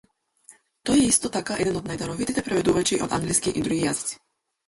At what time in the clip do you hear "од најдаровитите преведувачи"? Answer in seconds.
1.81-2.99